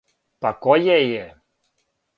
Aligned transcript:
Па 0.45 0.53
које 0.63 0.89
је? 1.11 1.21